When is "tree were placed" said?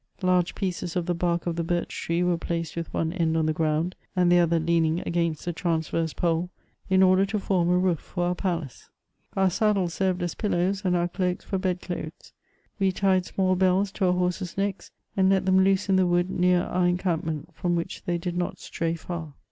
1.95-2.75